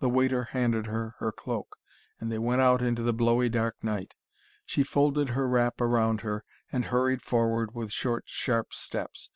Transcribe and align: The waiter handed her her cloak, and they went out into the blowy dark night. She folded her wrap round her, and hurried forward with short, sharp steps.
The 0.00 0.08
waiter 0.10 0.46
handed 0.50 0.86
her 0.86 1.14
her 1.20 1.30
cloak, 1.30 1.76
and 2.18 2.28
they 2.32 2.40
went 2.40 2.60
out 2.60 2.82
into 2.82 3.02
the 3.02 3.12
blowy 3.12 3.48
dark 3.48 3.76
night. 3.84 4.14
She 4.64 4.82
folded 4.82 5.28
her 5.28 5.46
wrap 5.46 5.80
round 5.80 6.22
her, 6.22 6.42
and 6.72 6.86
hurried 6.86 7.22
forward 7.22 7.72
with 7.72 7.92
short, 7.92 8.24
sharp 8.26 8.72
steps. 8.72 9.30